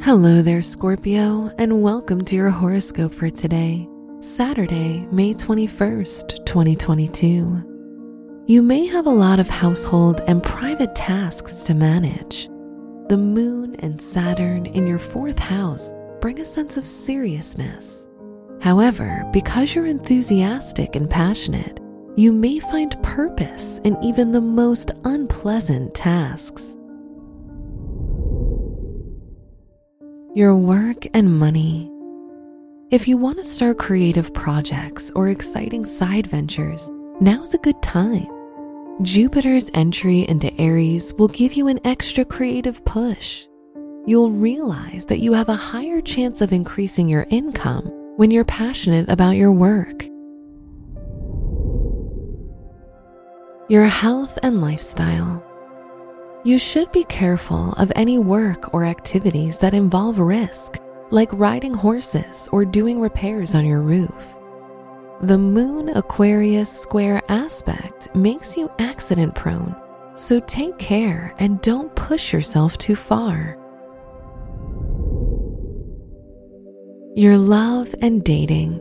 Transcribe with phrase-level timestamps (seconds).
[0.00, 3.88] Hello there, Scorpio, and welcome to your horoscope for today,
[4.20, 8.44] Saturday, May 21st, 2022.
[8.46, 12.46] You may have a lot of household and private tasks to manage.
[13.08, 18.08] The moon and Saturn in your fourth house bring a sense of seriousness.
[18.60, 21.80] However, because you're enthusiastic and passionate,
[22.16, 26.76] you may find purpose in even the most unpleasant tasks.
[30.38, 31.90] Your work and money.
[32.92, 36.88] If you want to start creative projects or exciting side ventures,
[37.20, 38.28] now's a good time.
[39.02, 43.48] Jupiter's entry into Aries will give you an extra creative push.
[44.06, 49.08] You'll realize that you have a higher chance of increasing your income when you're passionate
[49.08, 50.04] about your work.
[53.68, 55.47] Your health and lifestyle.
[56.48, 60.78] You should be careful of any work or activities that involve risk,
[61.10, 64.38] like riding horses or doing repairs on your roof.
[65.20, 69.76] The Moon Aquarius square aspect makes you accident prone,
[70.14, 73.58] so take care and don't push yourself too far.
[77.14, 78.80] Your love and dating.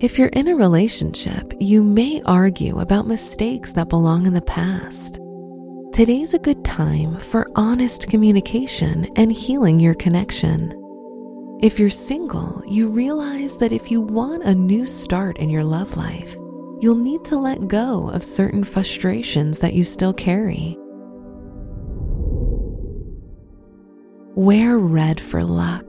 [0.00, 5.18] If you're in a relationship, you may argue about mistakes that belong in the past.
[5.92, 10.72] Today's a good time for honest communication and healing your connection.
[11.60, 15.98] If you're single, you realize that if you want a new start in your love
[15.98, 16.34] life,
[16.80, 20.78] you'll need to let go of certain frustrations that you still carry.
[24.34, 25.84] Wear red for luck.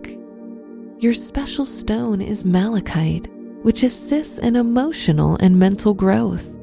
[0.99, 3.29] Your special stone is malachite
[3.61, 6.59] which assists in emotional and mental growth.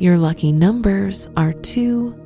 [0.00, 2.25] Your lucky numbers are 2,